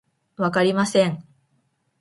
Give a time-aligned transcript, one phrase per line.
[0.37, 1.23] わかりません